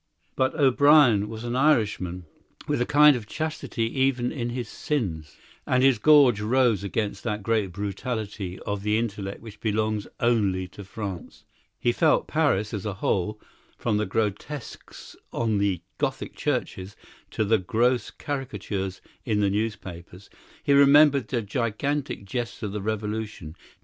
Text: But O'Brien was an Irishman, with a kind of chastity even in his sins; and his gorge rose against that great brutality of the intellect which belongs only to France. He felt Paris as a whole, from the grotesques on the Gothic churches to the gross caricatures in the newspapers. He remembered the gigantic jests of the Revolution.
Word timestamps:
But 0.35 0.55
O'Brien 0.55 1.29
was 1.29 1.43
an 1.43 1.55
Irishman, 1.55 2.25
with 2.67 2.81
a 2.81 2.87
kind 2.87 3.15
of 3.15 3.27
chastity 3.27 3.83
even 3.99 4.31
in 4.31 4.49
his 4.49 4.67
sins; 4.67 5.37
and 5.67 5.83
his 5.83 5.99
gorge 5.99 6.41
rose 6.41 6.83
against 6.83 7.23
that 7.23 7.43
great 7.43 7.71
brutality 7.71 8.57
of 8.61 8.81
the 8.81 8.97
intellect 8.97 9.41
which 9.41 9.59
belongs 9.59 10.07
only 10.19 10.67
to 10.69 10.83
France. 10.83 11.43
He 11.77 11.91
felt 11.91 12.25
Paris 12.27 12.73
as 12.73 12.87
a 12.87 12.95
whole, 12.95 13.39
from 13.77 13.97
the 13.97 14.07
grotesques 14.07 15.15
on 15.31 15.59
the 15.59 15.81
Gothic 15.99 16.35
churches 16.35 16.95
to 17.29 17.45
the 17.45 17.59
gross 17.59 18.09
caricatures 18.09 19.01
in 19.23 19.39
the 19.39 19.51
newspapers. 19.51 20.31
He 20.63 20.73
remembered 20.73 21.27
the 21.27 21.43
gigantic 21.43 22.25
jests 22.25 22.63
of 22.63 22.71
the 22.71 22.81
Revolution. 22.81 23.55